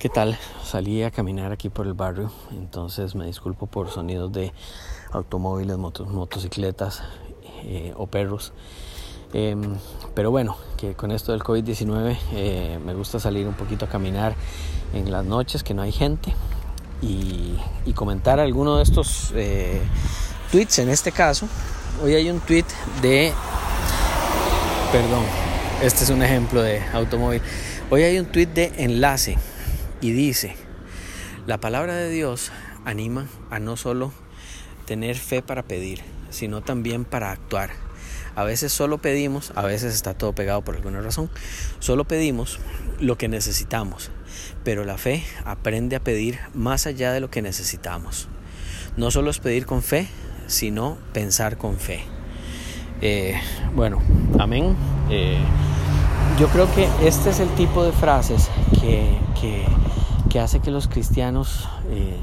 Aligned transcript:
¿Qué 0.00 0.08
tal? 0.08 0.38
Salí 0.64 1.02
a 1.02 1.10
caminar 1.10 1.52
aquí 1.52 1.68
por 1.68 1.86
el 1.86 1.92
barrio, 1.92 2.32
entonces 2.52 3.14
me 3.14 3.26
disculpo 3.26 3.66
por 3.66 3.90
sonidos 3.90 4.32
de 4.32 4.50
automóviles, 5.12 5.76
motocicletas 5.76 7.02
eh, 7.64 7.92
o 7.94 8.06
perros. 8.06 8.54
Em, 9.34 9.60
pero 10.14 10.30
bueno, 10.30 10.56
que 10.78 10.94
con 10.94 11.10
esto 11.10 11.32
del 11.32 11.42
COVID-19 11.42 12.16
eh, 12.32 12.78
me 12.82 12.94
gusta 12.94 13.20
salir 13.20 13.46
un 13.46 13.52
poquito 13.52 13.84
a 13.84 13.88
caminar 13.90 14.34
en 14.94 15.12
las 15.12 15.26
noches 15.26 15.62
que 15.62 15.74
no 15.74 15.82
hay 15.82 15.92
gente 15.92 16.34
y, 17.02 17.58
comentar 17.94 18.40
alguno 18.40 18.78
de 18.78 18.84
estos 18.84 19.32
eh, 19.34 19.82
tweets. 20.50 20.78
En 20.78 20.88
este 20.88 21.12
caso, 21.12 21.46
hoy 22.02 22.14
hay 22.14 22.30
un 22.30 22.40
tweet 22.40 22.64
de, 23.02 23.34
perdón, 24.92 25.24
este 25.82 26.04
es 26.04 26.08
un 26.08 26.22
ejemplo 26.22 26.62
de 26.62 26.82
automóvil. 26.94 27.42
Hoy 27.90 28.02
hay 28.02 28.18
un 28.18 28.24
tweet 28.24 28.46
de 28.46 28.72
enlace 28.78 29.36
y 30.00 30.12
dice, 30.12 30.54
la 31.46 31.58
palabra 31.58 31.94
de 31.94 32.10
Dios 32.10 32.52
anima 32.84 33.26
a 33.50 33.58
no 33.58 33.76
solo 33.76 34.12
tener 34.86 35.16
fe 35.16 35.42
para 35.42 35.62
pedir, 35.62 36.00
sino 36.30 36.62
también 36.62 37.04
para 37.04 37.30
actuar. 37.30 37.70
A 38.36 38.44
veces 38.44 38.72
solo 38.72 38.98
pedimos, 38.98 39.52
a 39.56 39.62
veces 39.62 39.94
está 39.94 40.14
todo 40.14 40.32
pegado 40.34 40.62
por 40.62 40.76
alguna 40.76 41.00
razón, 41.00 41.30
solo 41.80 42.04
pedimos 42.04 42.58
lo 43.00 43.18
que 43.18 43.28
necesitamos, 43.28 44.10
pero 44.64 44.84
la 44.84 44.98
fe 44.98 45.24
aprende 45.44 45.96
a 45.96 46.04
pedir 46.04 46.38
más 46.54 46.86
allá 46.86 47.12
de 47.12 47.20
lo 47.20 47.30
que 47.30 47.42
necesitamos. 47.42 48.28
No 48.96 49.10
solo 49.10 49.30
es 49.30 49.38
pedir 49.38 49.66
con 49.66 49.82
fe, 49.82 50.08
sino 50.46 50.98
pensar 51.12 51.56
con 51.58 51.78
fe. 51.78 52.04
Eh, 53.00 53.40
bueno, 53.74 54.02
amén. 54.38 54.76
Eh, 55.10 55.38
yo 56.40 56.48
creo 56.48 56.66
que 56.74 56.88
este 57.06 57.30
es 57.30 57.38
el 57.38 57.48
tipo 57.50 57.84
de 57.84 57.92
frases 57.92 58.48
que, 58.80 59.18
que 59.40 59.64
que 60.30 60.38
hace 60.38 60.60
que 60.60 60.70
los 60.70 60.86
cristianos 60.86 61.68
eh, 61.88 62.16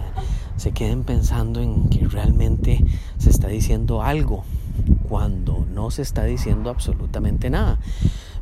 se 0.55 0.71
queden 0.71 1.03
pensando 1.03 1.59
en 1.59 1.89
que 1.89 2.07
realmente 2.07 2.83
se 3.19 3.29
está 3.29 3.49
diciendo 3.49 4.01
algo 4.01 4.45
cuando 5.09 5.65
no 5.69 5.91
se 5.91 6.03
está 6.03 6.23
diciendo 6.23 6.69
absolutamente 6.69 7.49
nada. 7.49 7.79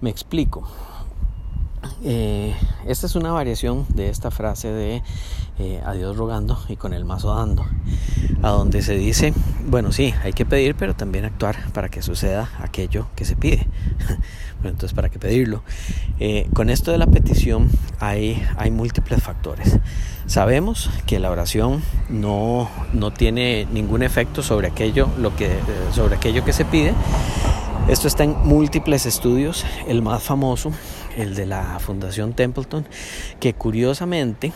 Me 0.02 0.12
explico. 0.12 0.68
Eh, 2.08 2.54
esta 2.86 3.08
es 3.08 3.16
una 3.16 3.32
variación 3.32 3.88
de 3.90 4.10
esta 4.10 4.30
frase 4.30 4.72
de 4.72 5.02
eh, 5.58 5.82
a 5.84 5.94
Dios 5.94 6.16
rogando 6.16 6.56
y 6.70 6.76
con 6.76 6.94
el 6.94 7.04
mazo 7.04 7.34
dando, 7.34 7.66
a 8.44 8.50
donde 8.52 8.84
se 8.84 8.96
dice, 8.96 9.34
bueno, 9.68 9.92
sí, 9.92 10.14
hay 10.24 10.32
que 10.32 10.46
pedir, 10.46 10.76
pero 10.76 10.94
también 10.96 11.26
actuar 11.26 11.56
para 11.74 11.90
que 11.90 12.04
suceda 12.04 12.52
aquello 12.60 13.08
que 13.16 13.26
se 13.26 13.36
pide. 13.36 13.68
bueno, 14.60 14.70
entonces, 14.70 14.94
¿para 14.94 15.10
qué 15.10 15.18
pedirlo? 15.18 15.64
Eh, 16.20 16.48
con 16.54 16.70
esto 16.70 16.92
de 16.92 17.00
la 17.00 17.08
petición 17.08 17.72
hay, 18.00 18.40
hay 18.56 18.70
múltiples 18.70 19.24
factores. 19.24 19.80
Sabemos 20.28 20.92
que 21.08 21.18
la 21.18 21.32
oración 21.32 21.82
no, 22.08 22.70
no 22.94 23.12
tiene 23.14 23.66
ningún 23.74 24.04
efecto 24.04 24.44
sobre 24.44 24.68
aquello, 24.68 25.10
lo 25.18 25.36
que, 25.36 25.58
sobre 25.92 26.18
aquello 26.18 26.46
que 26.46 26.54
se 26.54 26.66
pide. 26.66 26.94
Esto 27.88 28.08
está 28.08 28.24
en 28.24 28.36
múltiples 28.44 29.06
estudios, 29.06 29.64
el 29.88 30.02
más 30.02 30.24
famoso, 30.24 30.72
el 31.16 31.36
de 31.36 31.46
la 31.46 31.80
Fundación 31.80 32.34
Templeton, 32.34 32.86
que 33.40 33.54
curiosamente 33.54 34.52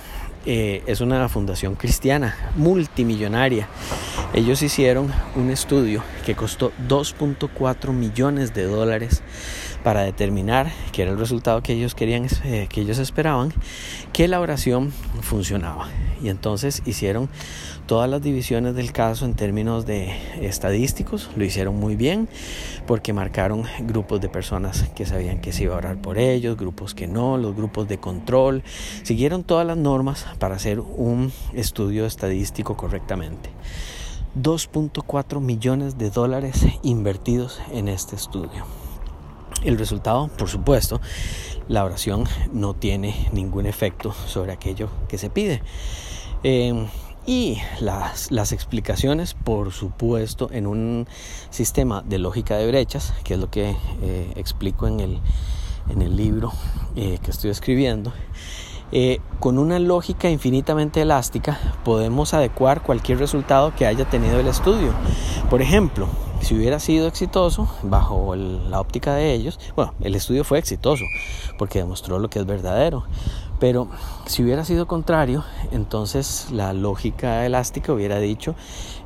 eh, 0.45 0.84
es 0.88 1.02
una 1.02 1.28
fundación 1.30 1.76
cristiana 1.76 2.36
multimillonaria. 2.56 3.68
Ellos 4.34 4.62
hicieron 4.62 5.12
un 5.36 5.50
estudio 5.50 6.04
que 6.26 6.36
costó 6.36 6.72
2.4 6.88 7.92
millones 7.92 8.54
de 8.54 8.64
dólares 8.64 9.23
para 9.84 10.02
determinar, 10.02 10.72
que 10.92 11.02
era 11.02 11.12
el 11.12 11.17
resultado 11.17 11.64
que 11.64 11.73
ellos 11.73 11.95
querían, 11.95 12.28
eh, 12.44 12.67
que 12.70 12.82
ellos 12.82 13.00
esperaban, 13.00 13.54
que 14.14 14.28
la 14.28 14.40
oración 14.40 14.92
funcionaba. 15.22 15.88
Y 16.22 16.30
entonces 16.30 16.82
hicieron 16.86 17.30
todas 17.86 18.10
las 18.10 18.22
divisiones 18.22 18.76
del 18.76 18.92
caso 18.92 19.26
en 19.26 19.34
términos 19.34 19.86
de 19.86 20.14
estadísticos, 20.42 21.30
lo 21.36 21.44
hicieron 21.44 21.76
muy 21.78 21.95
bien 21.95 22.30
porque 22.86 23.14
marcaron 23.14 23.64
grupos 23.80 24.22
de 24.22 24.30
personas 24.30 24.83
que 24.95 25.05
sabían 25.05 25.42
que 25.42 25.54
se 25.54 25.64
iba 25.64 25.76
a 25.76 25.78
orar 25.78 25.98
por 25.98 26.17
ellos, 26.17 26.58
grupos 26.58 26.94
que 26.94 27.08
no, 27.08 27.38
los 27.38 27.55
grupos 27.55 27.88
de 27.88 27.98
control, 27.98 28.64
siguieron 29.04 29.44
todas 29.44 29.66
las 29.66 29.78
normas 29.78 30.26
para 30.38 30.56
hacer 30.56 30.80
un 30.80 31.32
estudio 31.54 32.06
estadístico 32.06 32.78
correctamente. 32.78 33.50
2.4 34.38 35.42
millones 35.42 35.98
de 35.98 36.10
dólares 36.12 36.66
invertidos 36.84 37.60
en 37.72 37.88
este 37.88 38.16
estudio. 38.16 38.66
El 39.64 39.78
resultado, 39.78 40.28
por 40.38 40.48
supuesto, 40.48 41.02
la 41.67 41.84
oración 41.84 42.26
no 42.54 42.73
tiene 42.73 43.28
ningún 43.34 43.66
efecto 43.66 44.14
sobre 44.14 44.54
aquello 44.54 44.90
que 45.08 45.17
se 45.17 45.30
pide. 45.30 45.62
Eh, 46.44 46.88
y 47.26 47.58
las, 47.80 48.32
las, 48.32 48.54
explicaciones, 48.54 49.34
por 49.34 49.72
supuesto, 49.72 50.50
en 50.52 50.66
un 50.66 51.08
sistema 51.50 52.02
de 52.02 52.17
lógica 52.17 52.58
de 52.58 52.67
brechas, 52.67 53.14
que 53.23 53.36
es 53.36 53.40
lo 53.40 53.52
que 53.52 53.76
eh, 54.02 54.34
explico 54.36 54.88
en 54.88 55.00
el, 55.00 55.20
en 55.90 56.02
el 56.02 56.16
libro 56.16 56.52
eh, 56.96 57.20
que 57.22 57.30
estoy 57.30 57.52
escribiendo, 57.52 58.14
eh, 58.92 59.20
con 59.39 59.58
una 59.58 59.80
lógica 59.80 60.30
infinitamente 60.30 61.02
elástica 61.02 61.60
podemos 61.83 62.33
adecuar 62.33 62.82
cualquier 62.82 63.20
resultado 63.20 63.73
que 63.76 63.86
haya 63.86 64.05
tenido 64.05 64.39
el 64.39 64.48
estudio. 64.48 64.94
Por 65.50 65.61
ejemplo, 65.61 66.08
si 66.42 66.55
hubiera 66.55 66.80
sido 66.80 67.08
exitoso 67.08 67.70
bajo 67.83 68.36
la 68.36 68.80
óptica 68.80 69.14
de 69.14 69.33
ellos, 69.33 69.60
bueno, 69.76 69.94
el 70.02 70.16
estudio 70.16 70.44
fue 70.44 70.60
exitoso 70.60 71.04
porque 71.58 71.80
demostró 71.80 72.20
lo 72.20 72.30
que 72.30 72.39
es 72.39 72.45
verdadero, 72.45 73.05
pero 73.60 73.89
si 74.26 74.44
hubiera 74.44 74.64
sido 74.64 74.88
contrario, 74.88 75.44
entonces 75.72 76.48
la 76.52 76.73
lógica 76.73 77.45
elástica 77.45 77.94
hubiera 77.94 78.20
dicho, 78.20 78.55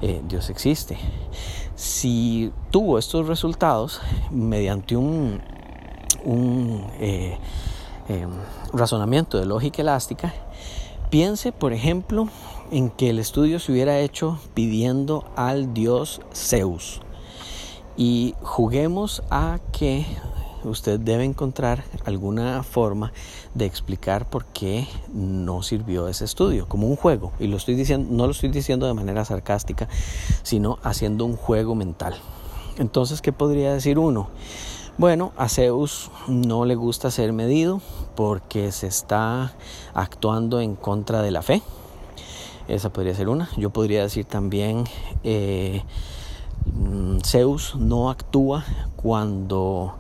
eh, 0.02 0.22
Dios 0.28 0.50
existe. 0.50 0.98
Si 1.76 2.52
tuvo 2.70 3.00
estos 3.00 3.28
resultados 3.28 4.00
mediante 4.30 4.96
un, 4.96 5.42
eh, 7.00 7.38
Em, 8.10 8.30
razonamiento 8.74 9.38
de 9.38 9.46
lógica 9.46 9.82
elástica, 9.82 10.34
piense, 11.10 11.54
por 11.54 11.72
ejemplo, 11.72 12.28
en 12.72 12.90
que 12.90 13.10
el 13.10 13.20
estudio 13.20 13.60
se 13.60 13.72
hubiera 13.72 14.00
hecho 14.00 14.40
pidiendo 14.54 15.26
al 15.36 15.74
dios 15.74 16.22
Zeus. 16.34 17.02
Y 17.96 18.36
juguemos 18.42 19.24
a 19.30 19.60
que 19.72 20.06
usted 20.66 21.00
debe 21.00 21.24
encontrar 21.24 21.84
alguna 22.06 22.64
forma 22.64 23.14
de 23.54 23.66
explicar 23.66 24.30
por 24.30 24.46
qué 24.46 24.88
no 25.14 25.62
sirvió 25.62 26.08
ese 26.08 26.26
estudio, 26.26 26.68
como 26.68 26.88
un 26.88 26.96
juego. 26.96 27.32
Y 27.40 27.48
lo 27.48 27.58
estoy 27.58 27.76
diciendo, 27.76 28.10
no 28.12 28.26
lo 28.26 28.32
estoy 28.32 28.50
diciendo 28.50 28.86
de 28.86 28.94
manera 28.94 29.24
sarcástica, 29.24 29.88
sino 30.42 30.78
haciendo 30.84 31.26
un 31.26 31.38
juego 31.38 31.76
mental. 31.76 32.16
Entonces, 32.78 33.22
¿qué 33.22 33.32
podría 33.32 33.74
decir 33.74 34.00
uno? 34.00 34.30
Bueno, 34.96 35.32
a 35.38 35.50
Zeus 35.50 36.12
no 36.28 36.66
le 36.66 36.76
gusta 36.76 37.10
ser 37.10 37.34
medido 37.34 37.82
porque 38.16 38.72
se 38.72 38.86
está 38.86 39.52
actuando 39.96 40.62
en 40.62 40.76
contra 40.76 41.24
de 41.24 41.32
la 41.32 41.42
fe. 41.42 41.64
Esa 42.68 42.94
podría 42.94 43.16
ser 43.16 43.28
una. 43.28 43.50
Yo 43.58 43.72
podría 43.72 44.04
decir 44.04 44.26
también, 44.26 44.84
eh, 45.24 45.82
mm, 46.76 47.22
Zeus 47.26 47.76
no 47.76 48.12
actúa 48.12 48.66
cuando 48.96 49.96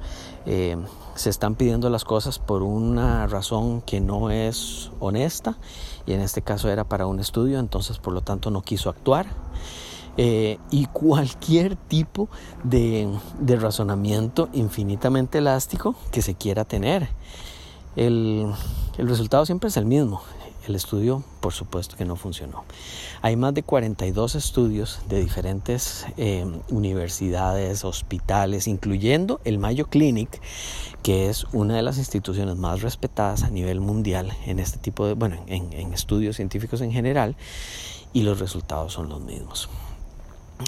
eh, 0.46 0.78
se 1.16 1.32
están 1.32 1.56
pidiendo 1.56 1.90
las 1.90 2.04
cosas 2.04 2.38
por 2.38 2.62
una 2.62 3.26
razón 3.26 3.82
que 3.82 4.00
no 4.00 4.30
es 4.30 4.92
honesta 5.00 5.58
y 6.06 6.14
en 6.14 6.22
este 6.22 6.44
caso 6.44 6.70
era 6.70 6.84
para 6.84 7.08
un 7.08 7.20
estudio, 7.20 7.58
entonces 7.58 7.98
por 7.98 8.14
lo 8.14 8.22
tanto 8.22 8.52
no 8.52 8.62
quiso 8.62 8.92
actuar. 8.92 9.26
Eh, 10.16 10.60
y 10.70 10.86
cualquier 10.86 11.76
tipo 11.76 12.30
de, 12.64 13.10
razonamiento 13.60 14.48
infinitamente 14.54 15.40
elástico 15.40 15.96
que 16.12 16.22
se 16.22 16.36
quiera 16.36 16.66
tener. 16.66 17.10
El, 17.96 18.54
resultado 18.98 19.46
siempre 19.46 19.70
es 19.70 19.78
el 19.78 19.86
mismo. 19.86 20.22
El 20.68 20.76
estudio, 20.76 21.26
por 21.42 21.52
supuesto 21.52 21.98
que 21.98 22.06
no 22.06 22.16
funcionó. 22.16 22.64
Hay 23.22 23.36
más 23.36 23.54
de 23.54 23.64
42 23.64 24.36
estudios 24.36 25.00
de 25.10 25.20
diferentes 25.20 26.06
eh, 26.16 26.46
universidades, 26.70 27.84
hospitales, 27.84 28.68
incluyendo 28.68 29.42
el 29.44 29.58
Mayo 29.58 29.88
Clinic, 29.88 30.40
que 31.02 31.30
es 31.30 31.46
una 31.52 31.76
de 31.76 31.82
las 31.82 31.98
instituciones 31.98 32.56
más 32.56 32.82
respetadas 32.82 33.44
a 33.44 33.50
nivel 33.50 33.82
mundial 33.82 34.32
en 34.46 34.60
este 34.60 34.78
tipo 34.78 35.06
de, 35.06 35.16
bueno, 35.16 35.36
en 35.48 35.94
estudios 35.94 36.38
científicos 36.38 36.80
en 36.80 36.94
general, 36.94 37.36
y 38.14 38.22
los 38.22 38.40
resultados 38.40 38.94
son 38.94 39.10
los 39.10 39.20
mismos. 39.20 39.68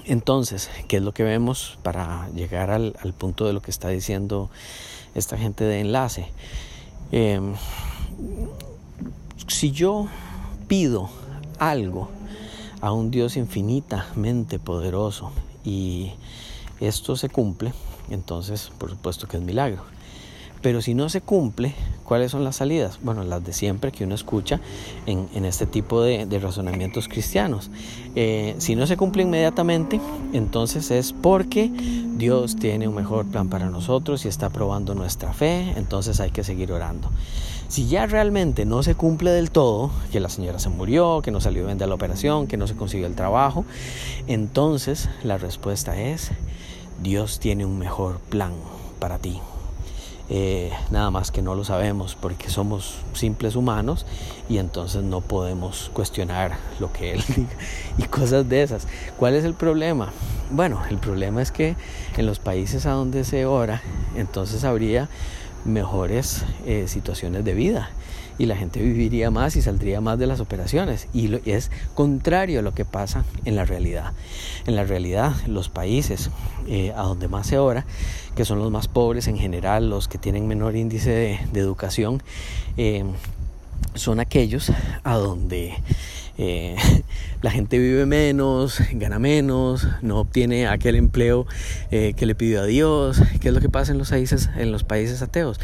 Entonces, 0.06 0.70
¿qué 0.88 0.98
es 0.98 1.04
lo 1.04 1.14
que 1.14 1.24
vemos 1.24 1.78
para 1.84 2.30
llegar 2.30 2.70
al, 2.70 2.94
punto 3.18 3.46
de 3.46 3.54
lo 3.54 3.62
que 3.62 3.72
está 3.72 3.90
diciendo 3.90 4.50
esta 5.16 5.38
gente 5.38 5.64
de 5.64 5.80
enlace? 5.80 6.28
Em, 7.12 7.54
si 9.48 9.72
yo 9.72 10.08
pido 10.68 11.10
algo 11.60 12.10
a 12.82 12.92
un 12.92 13.12
Dios 13.12 13.38
infinitamente 13.38 14.60
poderoso 14.60 15.32
y 15.64 16.12
esto 16.80 17.16
se 17.16 17.30
cumple, 17.30 17.74
entonces 18.10 18.72
por 18.78 18.90
supuesto 18.90 19.28
que 19.28 19.38
es 19.38 19.44
milagro. 19.44 19.95
Pero 20.66 20.82
si 20.82 20.96
no 20.96 21.10
se 21.10 21.22
cumple, 21.22 21.76
¿Cuáles 22.06 22.32
son 22.32 22.44
las 22.44 22.58
salidas? 22.58 23.00
Bueno, 23.02 23.24
las 23.24 23.44
de 23.44 23.52
siempre 23.52 23.92
que 23.92 24.04
uno 24.04 24.14
escucha 24.14 24.62
en, 25.08 25.44
este 25.44 25.66
tipo 25.66 26.04
de, 26.04 26.28
de 26.28 26.38
razonamientos 26.38 27.08
cristianos. 27.08 27.72
Eh, 28.16 28.54
si 28.60 28.76
no 28.76 28.86
se 28.86 28.96
cumple 28.96 29.24
inmediatamente, 29.24 30.00
entonces 30.32 30.92
es 30.92 31.14
porque 31.14 31.72
Dios 32.16 32.58
tiene 32.58 32.88
un 32.88 32.94
mejor 32.94 33.26
plan 33.26 33.50
para 33.50 33.72
nosotros 33.72 34.24
y 34.24 34.28
está 34.28 34.52
probando 34.52 34.94
nuestra 34.94 35.34
fe, 35.34 35.74
entonces 35.78 36.20
hay 36.20 36.30
que 36.30 36.44
seguir 36.44 36.72
orando. 36.72 37.10
Si 37.70 37.88
ya 37.88 38.06
realmente 38.06 38.66
no 38.66 38.84
se 38.84 38.94
cumple 38.94 39.32
del 39.32 39.50
todo, 39.50 39.90
que 40.12 40.20
la 40.20 40.30
señora 40.30 40.60
se 40.60 40.70
murió, 40.70 41.24
que 41.24 41.32
no 41.32 41.42
salió 41.42 41.66
bien 41.66 41.80
de 41.80 41.88
la 41.88 41.96
operación, 41.96 42.46
que 42.46 42.58
no 42.58 42.68
se 42.68 42.76
consiguió 42.76 43.08
el 43.08 43.16
trabajo, 43.16 43.66
entonces 44.28 45.10
la 45.24 45.40
respuesta 45.40 46.00
es, 46.00 46.30
Dios 47.02 47.40
tiene 47.40 47.66
un 47.66 47.80
mejor 47.80 48.20
plan 48.30 48.54
para 49.00 49.18
ti. 49.18 49.40
Eh, 50.28 50.72
nada 50.90 51.12
más 51.12 51.30
que 51.30 51.44
no 51.44 51.54
lo 51.54 51.64
sabemos 51.64 52.18
porque 52.20 52.50
somos 52.50 52.96
simples 53.14 53.56
humanos 53.56 54.08
y 54.50 54.58
entonces 54.58 55.04
no 55.04 55.22
podemos 55.22 55.92
cuestionar 55.94 56.58
lo 56.80 56.92
que 56.92 57.14
Él 57.14 57.24
diga 57.36 57.50
y 57.98 58.04
cosas 58.04 58.50
de 58.50 58.64
esas. 58.64 58.88
¿Cuál 59.18 59.36
es 59.36 59.46
el 59.46 59.54
problema? 59.54 60.12
Bueno, 60.50 60.82
el 60.90 60.98
problema 60.98 61.42
es 61.42 61.52
que 61.52 61.76
en 62.18 62.26
los 62.26 62.40
países 62.40 62.86
a 62.86 62.92
donde 62.92 63.24
se 63.24 63.46
ora, 63.46 63.82
entonces 64.16 64.64
habría 64.64 65.10
mejores 65.64 66.44
eh, 66.66 66.86
situaciones 66.88 67.44
de 67.44 67.54
vida 67.54 67.90
y 68.38 68.46
la 68.46 68.56
gente 68.56 68.82
viviría 68.82 69.32
más 69.32 69.56
y 69.56 69.62
saldría 69.62 70.02
más 70.02 70.20
de 70.20 70.28
las 70.28 70.40
operaciones. 70.40 71.08
Y 71.14 71.40
es 71.50 71.72
contrario 71.94 72.60
a 72.60 72.62
lo 72.62 72.74
que 72.74 72.86
pasa 72.86 73.24
en 73.46 73.56
la 73.56 73.66
realidad. 73.66 74.14
En 74.66 74.76
la 74.76 74.84
realidad, 74.84 75.34
los 75.48 75.70
países 75.70 76.30
eh, 76.68 76.94
a 76.96 77.04
donde 77.04 77.28
más 77.28 77.48
se 77.48 77.58
ora, 77.58 77.86
que 78.36 78.46
son 78.46 78.60
los 78.60 78.72
más 78.72 78.88
pobres 78.88 79.28
en 79.28 79.38
general, 79.38 79.90
los 79.90 80.08
que 80.08 80.18
tienen 80.18 80.48
menor 80.48 80.76
índice 80.76 81.40
de, 81.52 81.60
educación, 81.60 82.22
eh, 82.78 83.04
son 83.94 84.20
aquellos 84.20 84.72
a 85.04 85.16
donde 85.16 85.76
eh, 86.38 86.76
la 87.42 87.52
gente 87.52 87.78
vive 87.78 88.06
menos, 88.06 88.80
gana 88.94 89.20
menos, 89.20 89.88
no 90.02 90.20
obtiene 90.20 90.68
aquel 90.68 90.96
empleo 90.96 91.46
que 91.90 92.26
le 92.26 92.36
pidió 92.36 92.62
a 92.62 92.66
Dios. 92.66 93.22
¿Qué 93.40 93.50
es 93.50 93.54
lo 93.54 93.62
que 93.62 93.70
pasa 93.70 93.92
en 93.92 93.98
los 93.98 94.10
países, 94.10 94.50
en 94.58 94.72
los 94.72 94.84
países 94.84 95.22
ateos? 95.22 95.60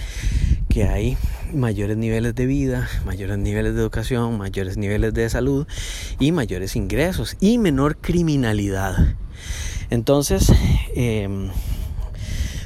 que 0.72 0.86
hay 0.86 1.18
mayores 1.54 1.98
niveles 1.98 2.34
de 2.34 2.46
vida, 2.46 2.88
mayores 3.06 3.38
niveles 3.38 3.76
de 3.76 3.82
educación, 3.82 4.38
mayores 4.38 4.78
niveles 4.78 5.14
de 5.14 5.30
salud 5.30 5.68
y 6.18 6.32
mayores 6.32 6.78
ingresos 6.78 7.36
y 7.42 7.58
menor 7.58 7.98
criminalidad. 7.98 8.96
Entonces, 9.90 10.50
em, 10.96 11.50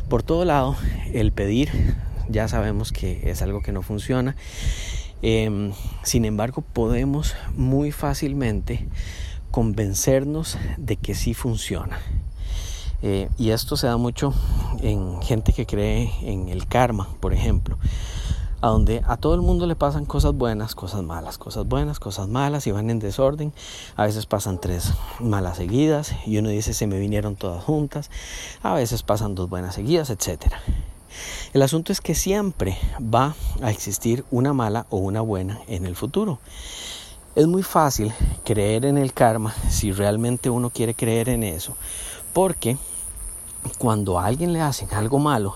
por 0.07 0.22
todo 0.22 0.46
lado, 0.46 0.78
el 1.13 1.31
pedir 1.31 1.96
ya 2.30 2.48
sabemos 2.48 2.92
que 2.92 3.30
es 3.30 3.42
algo 3.42 3.62
que 3.62 3.72
no 3.72 3.81
funciona. 3.81 4.36
Em, 5.27 5.72
sin 6.04 6.24
embargo, 6.24 6.62
podemos 6.62 7.33
muy 7.56 7.92
fácilmente 7.92 8.88
convencernos 9.50 10.60
de 10.77 10.98
que 10.98 11.16
sí 11.16 11.33
funciona. 11.33 11.98
Eh, 13.01 13.27
y 13.36 13.50
esto 13.50 13.75
se 13.75 13.88
da 13.88 13.98
mucho 13.98 14.36
en 14.83 15.19
gente 15.24 15.51
que 15.51 15.66
cree 15.66 16.12
en 16.22 16.50
el 16.50 16.68
karma, 16.68 17.10
por 17.22 17.33
ejemplo, 17.33 17.80
a 18.62 18.68
donde 18.68 19.01
a 19.07 19.18
todo 19.18 19.33
el 19.33 19.42
mundo 19.42 19.66
le 19.66 19.75
pasan 19.75 20.06
cosas 20.06 20.36
buenas, 20.36 20.75
cosas 20.75 21.01
malas, 21.01 21.39
cosas 21.39 21.68
buenas, 21.68 22.00
cosas 22.00 22.28
malas 22.28 22.68
y 22.68 22.71
van 22.71 22.92
en 22.92 23.00
desorden. 23.00 23.51
A 23.95 24.06
veces 24.06 24.28
pasan 24.28 24.62
tres 24.62 24.94
malas 25.19 25.57
seguidas 25.57 26.13
y 26.28 26.38
uno 26.38 26.50
dice 26.50 26.71
se 26.75 26.86
me 26.86 27.00
vinieron 27.00 27.36
todas 27.36 27.63
juntas. 27.63 28.12
A 28.62 28.75
veces 28.75 29.01
pasan 29.01 29.33
dos 29.33 29.50
buenas 29.50 29.74
seguidas, 29.74 30.12
etc. 30.12 30.54
El 31.53 31.62
asunto 31.62 31.91
es 31.91 32.01
que 32.01 32.15
siempre 32.15 32.77
va 33.01 33.35
a 33.62 33.71
existir 33.71 34.25
una 34.31 34.53
mala 34.53 34.85
o 34.89 34.97
una 34.97 35.21
buena 35.21 35.59
en 35.67 35.85
el 35.85 35.95
futuro. 35.95 36.39
Es 37.35 37.47
muy 37.47 37.63
fácil 37.63 38.13
creer 38.44 38.85
en 38.85 38.97
el 38.97 39.13
karma 39.13 39.53
si 39.69 39.91
realmente 39.91 40.50
uno 40.50 40.69
quiere 40.69 40.94
creer 40.94 41.29
en 41.29 41.44
eso, 41.44 41.75
porque 42.33 42.77
cuando 43.77 44.19
a 44.19 44.25
alguien 44.25 44.53
le 44.53 44.62
hacen 44.62 44.94
algo 44.94 45.19
malo, 45.19 45.56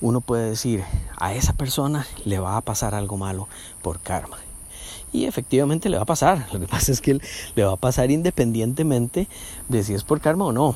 uno 0.00 0.20
puede 0.20 0.50
decir, 0.50 0.84
a 1.16 1.34
esa 1.34 1.52
persona 1.52 2.06
le 2.24 2.38
va 2.38 2.56
a 2.56 2.60
pasar 2.60 2.94
algo 2.94 3.16
malo 3.16 3.48
por 3.82 4.00
karma. 4.00 4.38
Y 5.12 5.26
efectivamente 5.26 5.88
le 5.88 5.96
va 5.96 6.02
a 6.02 6.06
pasar. 6.06 6.48
Lo 6.52 6.58
que 6.58 6.66
pasa 6.66 6.90
es 6.90 7.00
que 7.00 7.20
le 7.54 7.64
va 7.64 7.74
a 7.74 7.76
pasar 7.76 8.10
independientemente 8.10 9.28
de 9.68 9.84
si 9.84 9.94
es 9.94 10.02
por 10.02 10.20
karma 10.20 10.46
o 10.46 10.52
no. 10.52 10.74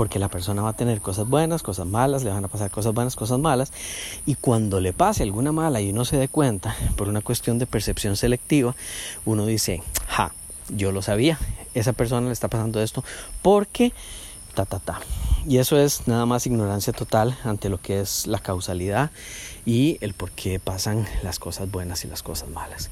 Porque 0.00 0.18
la 0.18 0.30
persona 0.30 0.62
va 0.62 0.70
a 0.70 0.72
tener 0.72 1.02
cosas 1.02 1.28
buenas, 1.28 1.62
cosas 1.62 1.86
malas, 1.86 2.24
le 2.24 2.30
van 2.30 2.42
a 2.42 2.48
pasar 2.48 2.70
cosas 2.70 2.94
buenas, 2.94 3.16
cosas 3.16 3.38
malas. 3.38 3.70
Y 4.24 4.34
cuando 4.34 4.80
le 4.80 4.94
pase 4.94 5.24
alguna 5.24 5.52
mala 5.52 5.82
y 5.82 5.90
uno 5.90 6.06
se 6.06 6.16
dé 6.16 6.26
cuenta, 6.26 6.74
por 6.96 7.10
una 7.10 7.20
cuestión 7.20 7.58
de 7.58 7.66
percepción 7.66 8.16
selectiva, 8.16 8.74
uno 9.26 9.44
dice, 9.44 9.82
ja, 10.06 10.32
yo 10.70 10.90
lo 10.90 11.02
sabía, 11.02 11.38
esa 11.74 11.92
persona 11.92 12.28
le 12.28 12.32
está 12.32 12.48
pasando 12.48 12.80
esto 12.80 13.04
porque 13.42 13.92
ta, 14.54 14.64
ta, 14.64 14.78
ta. 14.78 15.00
Y 15.46 15.58
eso 15.58 15.78
es 15.78 16.08
nada 16.08 16.24
más 16.24 16.46
ignorancia 16.46 16.94
total 16.94 17.36
ante 17.44 17.68
lo 17.68 17.78
que 17.78 18.00
es 18.00 18.26
la 18.26 18.38
causalidad 18.38 19.10
y 19.66 19.98
el 20.00 20.14
por 20.14 20.30
qué 20.30 20.58
pasan 20.58 21.06
las 21.22 21.38
cosas 21.38 21.70
buenas 21.70 22.06
y 22.06 22.08
las 22.08 22.22
cosas 22.22 22.48
malas. 22.48 22.88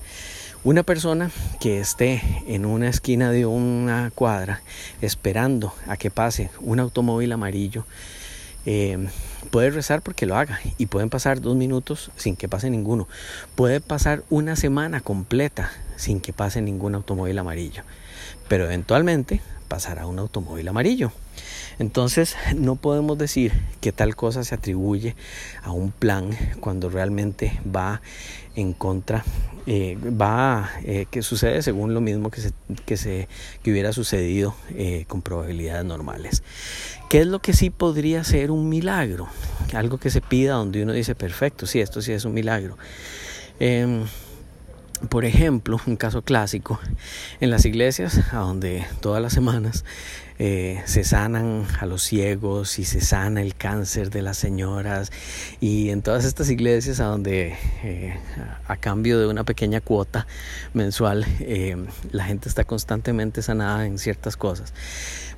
Una 0.64 0.82
persona 0.82 1.30
que 1.60 1.78
esté 1.78 2.20
en 2.48 2.66
una 2.66 2.88
esquina 2.88 3.30
de 3.30 3.46
una 3.46 4.10
cuadra 4.12 4.60
esperando 5.00 5.72
a 5.86 5.96
que 5.96 6.10
pase 6.10 6.50
un 6.60 6.80
automóvil 6.80 7.30
amarillo, 7.30 7.86
eh, 8.66 9.08
puede 9.52 9.70
rezar 9.70 10.02
porque 10.02 10.26
lo 10.26 10.36
haga 10.36 10.58
y 10.76 10.86
pueden 10.86 11.10
pasar 11.10 11.40
dos 11.40 11.54
minutos 11.54 12.10
sin 12.16 12.34
que 12.34 12.48
pase 12.48 12.70
ninguno. 12.70 13.06
Puede 13.54 13.80
pasar 13.80 14.24
una 14.30 14.56
semana 14.56 15.00
completa 15.00 15.70
sin 15.96 16.20
que 16.20 16.32
pase 16.32 16.60
ningún 16.60 16.96
automóvil 16.96 17.38
amarillo. 17.38 17.84
Pero 18.48 18.64
eventualmente 18.64 19.40
pasará 19.68 20.08
un 20.08 20.18
automóvil 20.18 20.66
amarillo. 20.66 21.12
Entonces 21.78 22.36
no 22.56 22.76
podemos 22.76 23.18
decir 23.18 23.52
que 23.80 23.92
tal 23.92 24.16
cosa 24.16 24.42
se 24.42 24.54
atribuye 24.54 25.14
a 25.62 25.70
un 25.70 25.92
plan 25.92 26.30
cuando 26.60 26.90
realmente 26.90 27.60
va 27.74 28.00
en 28.56 28.72
contra, 28.72 29.24
eh, 29.66 29.96
va, 29.96 30.70
eh, 30.84 31.06
que 31.10 31.22
sucede 31.22 31.62
según 31.62 31.94
lo 31.94 32.00
mismo 32.00 32.30
que, 32.30 32.40
se, 32.40 32.52
que, 32.84 32.96
se, 32.96 33.28
que 33.62 33.70
hubiera 33.70 33.92
sucedido 33.92 34.56
eh, 34.70 35.04
con 35.06 35.22
probabilidades 35.22 35.84
normales. 35.84 36.42
¿Qué 37.08 37.20
es 37.20 37.26
lo 37.28 37.38
que 37.38 37.52
sí 37.52 37.70
podría 37.70 38.24
ser 38.24 38.50
un 38.50 38.68
milagro? 38.68 39.28
Algo 39.72 39.98
que 39.98 40.10
se 40.10 40.20
pida 40.20 40.54
donde 40.54 40.82
uno 40.82 40.92
dice, 40.92 41.14
perfecto, 41.14 41.66
sí, 41.66 41.80
esto 41.80 42.02
sí 42.02 42.12
es 42.12 42.24
un 42.24 42.34
milagro. 42.34 42.76
Em, 43.60 44.04
por 45.08 45.24
ejemplo, 45.24 45.78
un 45.86 45.96
caso 45.96 46.22
clásico, 46.22 46.80
en 47.40 47.50
las 47.50 47.64
iglesias, 47.64 48.20
a 48.32 48.38
donde 48.38 48.84
todas 49.00 49.22
las 49.22 49.32
semanas 49.32 49.84
eh, 50.40 50.82
se 50.84 51.02
sanan 51.02 51.66
a 51.80 51.86
los 51.86 52.02
ciegos 52.02 52.78
y 52.78 52.84
se 52.84 53.00
sana 53.00 53.42
el 53.42 53.56
cáncer 53.56 54.10
de 54.10 54.22
las 54.22 54.36
señoras 54.38 55.10
y 55.60 55.90
en 55.90 56.00
todas 56.00 56.24
estas 56.24 56.48
iglesias 56.48 57.00
a 57.00 57.06
donde 57.06 57.56
eh, 57.82 58.16
a 58.68 58.76
cambio 58.76 59.18
de 59.18 59.26
una 59.26 59.42
pequeña 59.42 59.80
cuota 59.80 60.28
mensual 60.74 61.26
eh, 61.40 61.76
la 62.12 62.24
gente 62.24 62.48
está 62.48 62.62
constantemente 62.62 63.42
sanada 63.42 63.84
en 63.84 63.98
ciertas 63.98 64.36
cosas. 64.36 64.74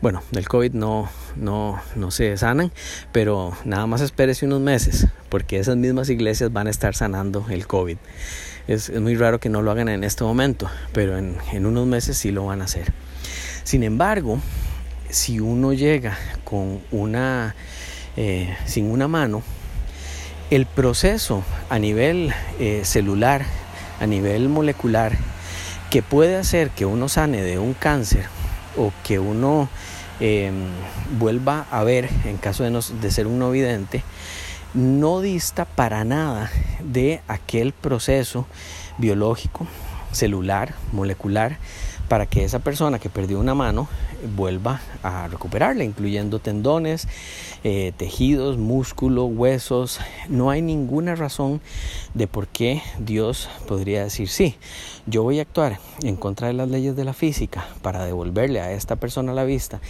Bueno, 0.02 0.22
del 0.32 0.48
COVID 0.48 0.72
no, 0.72 1.08
no, 1.36 1.80
no 1.96 2.10
se 2.10 2.36
sanan, 2.36 2.70
pero 3.10 3.56
nada 3.64 3.86
más 3.86 4.02
espérese 4.02 4.44
unos 4.44 4.60
meses 4.60 5.06
porque 5.30 5.58
esas 5.58 5.76
mismas 5.76 6.10
iglesias 6.10 6.52
van 6.52 6.66
a 6.66 6.70
estar 6.70 6.94
sanando 6.94 7.46
el 7.48 7.66
COVID. 7.66 7.96
Es, 8.68 8.90
muy 9.00 9.16
raro 9.16 9.40
que 9.40 9.48
no 9.48 9.62
lo 9.62 9.70
hagan 9.70 9.88
en 9.88 10.04
este 10.04 10.24
momento, 10.24 10.70
pero 10.92 11.16
en, 11.16 11.36
en 11.52 11.64
unos 11.64 11.86
meses 11.86 12.18
sí 12.18 12.30
lo 12.32 12.46
van 12.46 12.60
a 12.60 12.64
hacer. 12.64 12.92
Sin 13.64 13.82
embargo, 13.82 14.40
si 15.10 15.40
uno 15.40 15.72
llega 15.72 16.16
con 16.44 16.80
una, 16.90 17.54
eh, 18.16 18.56
sin 18.66 18.90
una 18.90 19.08
mano, 19.08 19.42
el 20.50 20.66
proceso 20.66 21.44
a 21.68 21.78
nivel 21.78 22.32
eh, 22.58 22.82
celular, 22.84 23.44
a 24.00 24.06
nivel 24.06 24.48
molecular, 24.48 25.16
que 25.90 26.02
puede 26.02 26.36
hacer 26.36 26.70
que 26.70 26.86
uno 26.86 27.08
sane 27.08 27.42
de 27.42 27.58
un 27.58 27.74
cáncer 27.74 28.26
o 28.76 28.92
que 29.04 29.18
uno 29.18 29.68
em, 30.20 30.54
vuelva 31.18 31.66
a 31.70 31.82
ver, 31.84 32.08
en 32.24 32.36
caso 32.36 32.62
de, 32.64 32.70
de 32.70 33.10
ser 33.10 33.26
un 33.26 33.38
no 33.38 33.50
vidente, 33.50 34.02
no 34.74 35.20
dista 35.20 35.64
para 35.64 36.04
nada 36.04 36.50
de 36.80 37.20
aquel 37.26 37.72
proceso 37.72 38.46
biológico, 38.98 39.66
celular, 40.12 40.74
molecular, 40.92 41.58
para 42.08 42.26
que 42.26 42.44
esa 42.44 42.58
persona 42.58 42.98
que 42.98 43.08
perdió 43.08 43.38
una 43.38 43.54
mano 43.54 43.88
vuelva 44.36 44.80
a 45.02 45.28
recuperarla, 45.28 45.84
incluyendo 45.84 46.38
tendones, 46.38 47.08
eh, 47.64 47.92
tejidos, 47.96 48.58
músculo, 48.58 49.24
huesos. 49.24 50.00
No 50.28 50.50
hay 50.50 50.62
ninguna 50.62 51.14
razón 51.14 51.60
de 52.14 52.26
por 52.26 52.48
qué 52.48 52.82
Dios 52.98 53.48
podría 53.66 54.04
decir, 54.04 54.28
sí, 54.28 54.56
yo 55.06 55.22
voy 55.22 55.38
a 55.38 55.42
actuar 55.42 55.78
en 56.02 56.16
contra 56.16 56.48
de 56.48 56.54
las 56.54 56.68
leyes 56.68 56.96
de 56.96 57.04
la 57.04 57.12
física 57.12 57.66
para 57.82 58.04
devolverle 58.04 58.60
a 58.60 58.72
esta 58.72 58.96
persona 58.96 59.32
la 59.32 59.44
vista 59.44 59.80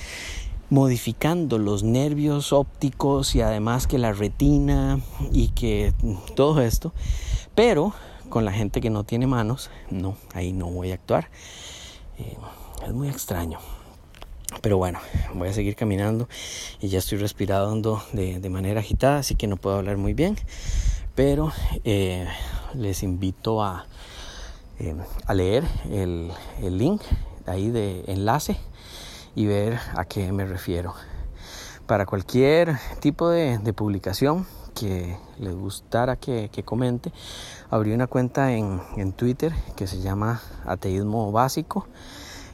modificando 0.70 1.58
los 1.58 1.82
nervios 1.82 2.52
ópticos 2.52 3.34
y 3.34 3.42
además 3.42 3.88
que 3.88 3.98
la 3.98 4.12
retina 4.12 5.00
y 5.32 5.48
que 5.48 5.92
todo 6.36 6.62
esto, 6.62 6.92
pero 7.56 7.92
con 8.28 8.44
la 8.44 8.52
gente 8.52 8.80
que 8.80 8.88
no 8.88 9.04
tiene 9.04 9.26
manos, 9.26 9.70
no, 9.90 10.16
ahí 10.32 10.52
no 10.52 10.70
voy 10.70 10.92
a 10.92 10.94
actuar. 10.94 11.28
Eh, 12.18 12.36
es 12.86 12.92
muy 12.92 13.08
extraño. 13.08 13.58
Pero 14.60 14.76
bueno, 14.76 14.98
voy 15.34 15.48
a 15.48 15.52
seguir 15.54 15.74
caminando 15.74 16.28
y 16.80 16.88
ya 16.88 16.98
estoy 16.98 17.18
respirando 17.18 18.02
de, 18.12 18.40
de 18.40 18.50
manera 18.50 18.80
agitada, 18.80 19.18
así 19.18 19.34
que 19.34 19.46
no 19.46 19.56
puedo 19.56 19.76
hablar 19.76 19.96
muy 19.96 20.12
bien. 20.12 20.36
Pero 21.14 21.52
eh, 21.84 22.26
les 22.74 23.02
invito 23.02 23.62
a, 23.62 23.86
eh, 24.78 24.94
a 25.26 25.34
leer 25.34 25.64
el, 25.90 26.30
el 26.62 26.78
link 26.78 27.00
ahí 27.46 27.70
de 27.70 28.04
enlace 28.06 28.56
y 29.34 29.46
ver 29.46 29.78
a 29.96 30.04
qué 30.04 30.30
me 30.32 30.44
refiero. 30.44 30.94
Para 31.86 32.06
cualquier 32.06 32.76
tipo 33.00 33.30
de, 33.30 33.58
de 33.58 33.72
publicación 33.72 34.46
que 34.74 35.16
les 35.38 35.54
gustara 35.54 36.16
que, 36.16 36.48
que, 36.52 36.62
comente, 36.62 37.12
abrí 37.70 37.92
una 37.92 38.06
cuenta 38.06 38.52
en, 38.52 38.80
en 38.96 39.12
Twitter 39.12 39.52
que 39.74 39.86
se 39.86 40.00
llama 40.00 40.40
Ateísmo 40.64 41.32
Básico 41.32 41.86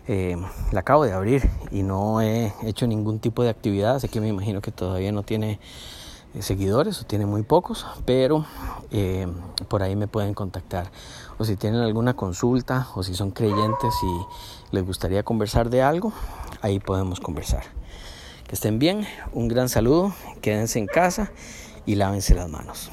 eh, 0.08 0.36
la 0.72 0.80
acabo 0.80 1.04
de 1.04 1.12
abrir 1.12 1.48
y 1.70 1.82
no 1.82 2.20
he 2.20 2.52
hecho 2.62 2.86
ningún 2.86 3.18
tipo 3.18 3.42
de 3.42 3.50
actividad, 3.50 3.96
así 3.96 4.08
que 4.08 4.20
me 4.20 4.28
imagino 4.28 4.60
que 4.60 4.70
todavía 4.70 5.10
no 5.10 5.22
tiene 5.22 5.58
eh, 6.34 6.42
seguidores 6.42 7.00
o 7.00 7.06
tiene 7.06 7.26
muy 7.26 7.42
pocos, 7.42 7.86
pero 8.04 8.44
eh, 8.90 9.26
por 9.68 9.82
ahí 9.82 9.96
me 9.96 10.06
pueden 10.06 10.34
contactar. 10.34 10.90
O 11.38 11.44
si 11.44 11.56
tienen 11.56 11.80
alguna 11.80 12.14
consulta 12.14 12.88
o 12.94 13.02
si 13.02 13.14
son 13.14 13.30
creyentes 13.30 13.94
y 14.02 14.74
les 14.74 14.84
gustaría 14.86 15.22
conversar 15.22 15.70
de 15.70 15.82
algo, 15.82 16.12
ahí 16.62 16.78
podemos 16.78 17.20
conversar. 17.20 17.64
Que 18.46 18.54
estén 18.54 18.78
bien, 18.78 19.06
un 19.32 19.48
gran 19.48 19.68
saludo, 19.68 20.14
quédense 20.40 20.78
en 20.78 20.86
casa 20.86 21.32
y 21.84 21.96
lávense 21.96 22.34
las 22.34 22.48
manos. 22.48 22.90